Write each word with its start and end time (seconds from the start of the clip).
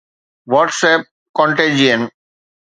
WhatsApp 0.47 1.05
Contagion 1.37 2.09